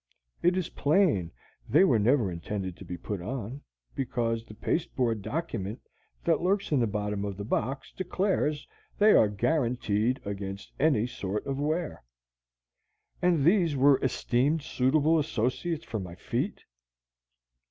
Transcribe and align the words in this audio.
It 0.41 0.57
is 0.57 0.69
plain 0.69 1.27
that 1.67 1.73
they 1.73 1.83
were 1.83 1.99
never 1.99 2.31
intended 2.31 2.75
to 2.77 2.83
be 2.85 2.97
put 2.97 3.21
on, 3.21 3.61
because 3.93 4.43
the 4.43 4.55
paste 4.55 4.95
board 4.95 5.21
document 5.21 5.79
that 6.23 6.41
lurks 6.41 6.71
in 6.71 6.79
the 6.79 6.87
bottom 6.87 7.23
of 7.23 7.37
the 7.37 7.43
box 7.45 7.91
declares 7.95 8.67
they 8.97 9.11
are 9.11 9.29
"guaranteed 9.29 10.19
against 10.25 10.71
any 10.79 11.05
sort 11.05 11.45
of 11.45 11.59
wear." 11.59 12.03
And 13.21 13.43
these 13.45 13.75
were 13.75 14.03
esteemed 14.03 14.63
suitable 14.63 15.19
associates 15.19 15.85
for 15.85 15.99
my 15.99 16.15
feet! 16.15 16.63